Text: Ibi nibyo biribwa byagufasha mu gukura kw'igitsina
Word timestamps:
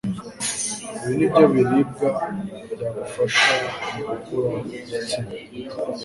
Ibi 1.03 1.13
nibyo 1.17 1.43
biribwa 1.53 2.07
byagufasha 2.73 3.53
mu 3.91 4.01
gukura 4.07 4.53
kw'igitsina 4.65 5.31